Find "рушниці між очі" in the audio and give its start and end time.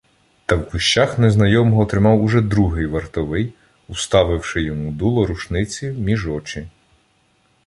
5.25-6.67